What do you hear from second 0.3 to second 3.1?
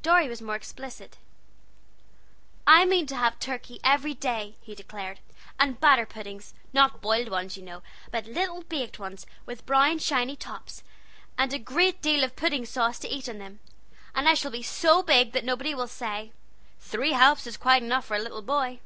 was more explicit. "I mean